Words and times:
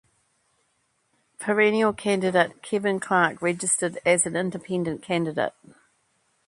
Perennial 1.37 1.93
candidate 1.93 2.63
Kevin 2.63 2.99
Clarke 2.99 3.39
registered 3.39 3.99
as 4.03 4.25
an 4.25 4.35
Independent 4.35 5.03
candidate. 5.03 5.53